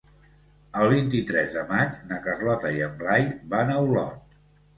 [0.83, 4.35] El vint-i-tres de maig na Carlota i en Blai van a Olot.